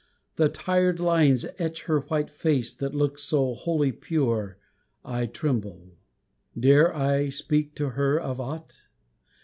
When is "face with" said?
2.31-2.95